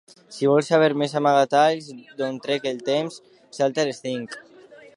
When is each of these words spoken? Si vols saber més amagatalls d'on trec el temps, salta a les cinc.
Si 0.35 0.47
vols 0.51 0.69
saber 0.71 0.87
més 1.01 1.13
amagatalls 1.19 1.89
d'on 2.21 2.39
trec 2.47 2.65
el 2.71 2.81
temps, 2.89 3.19
salta 3.59 3.85
a 3.85 3.89
les 3.91 4.01
cinc. 4.07 4.35